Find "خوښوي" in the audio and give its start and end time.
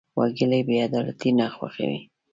1.55-1.99